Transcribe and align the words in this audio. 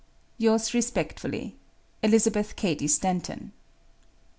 "Yours 0.39 0.73
respectfully, 0.73 1.53
"Elizabeth 2.01 2.55
Cady 2.55 2.87
Stanton." 2.87 3.51